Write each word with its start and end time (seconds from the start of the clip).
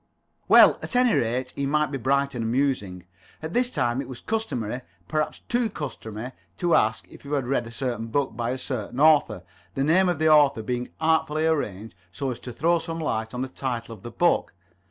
Well, 0.47 0.79
at 0.81 0.95
any 0.95 1.13
rate, 1.13 1.51
he 1.51 1.67
might 1.67 1.91
be 1.91 1.99
bright 1.99 2.33
and 2.33 2.43
amusing. 2.43 3.05
At 3.43 3.53
this 3.53 3.69
time 3.69 4.01
it 4.01 4.07
was 4.07 4.19
customary—perhaps 4.19 5.41
too 5.47 5.69
customary—to 5.69 6.73
ask 6.73 7.05
if 7.07 7.23
you 7.23 7.33
had 7.33 7.45
read 7.45 7.67
a 7.67 7.71
certain 7.71 8.07
book 8.07 8.35
by 8.35 8.49
a 8.49 8.57
certain 8.57 8.99
author, 8.99 9.43
the 9.75 9.83
name 9.83 10.09
of 10.09 10.17
the 10.17 10.27
author 10.27 10.63
being 10.63 10.89
artfully 10.99 11.45
arranged 11.45 11.93
so 12.11 12.31
as 12.31 12.39
to 12.39 12.51
throw 12.51 12.79
some 12.79 12.97
light 12.99 13.35
on 13.35 13.43
the 13.43 13.47
title 13.47 13.93
of 13.93 14.01
the 14.01 14.09
book. 14.09 14.53